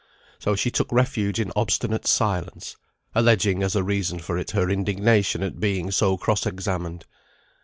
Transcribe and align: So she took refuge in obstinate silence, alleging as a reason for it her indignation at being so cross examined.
So 0.39 0.55
she 0.55 0.71
took 0.71 0.91
refuge 0.91 1.39
in 1.39 1.51
obstinate 1.55 2.07
silence, 2.07 2.75
alleging 3.13 3.61
as 3.61 3.75
a 3.75 3.83
reason 3.83 4.17
for 4.17 4.35
it 4.35 4.49
her 4.49 4.67
indignation 4.67 5.43
at 5.43 5.59
being 5.59 5.91
so 5.91 6.17
cross 6.17 6.47
examined. 6.47 7.05